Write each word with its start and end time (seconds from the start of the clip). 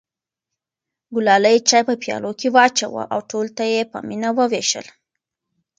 ګلالۍ 1.13 1.57
چای 1.69 1.83
په 1.89 1.95
پیالو 2.03 2.31
کې 2.39 2.47
واچوه 2.55 3.03
او 3.13 3.19
ټولو 3.29 3.51
ته 3.57 3.63
یې 3.73 3.81
په 3.91 3.97
مینه 4.07 4.29
وویشل. 4.37 4.85